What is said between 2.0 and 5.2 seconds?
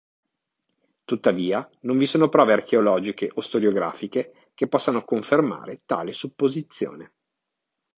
sono prove archeologiche o storiografiche che possano